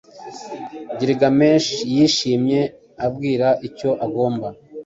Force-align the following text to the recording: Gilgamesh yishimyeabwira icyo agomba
Gilgamesh 0.99 1.69
yishimyeabwira 1.93 3.47
icyo 3.67 3.91
agomba 4.05 4.47